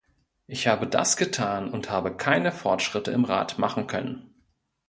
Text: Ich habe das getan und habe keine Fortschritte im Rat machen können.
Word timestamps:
Ich 0.47 0.65
habe 0.67 0.87
das 0.87 1.15
getan 1.15 1.69
und 1.69 1.91
habe 1.91 2.17
keine 2.17 2.51
Fortschritte 2.51 3.11
im 3.11 3.23
Rat 3.23 3.59
machen 3.59 3.85
können. 3.85 4.33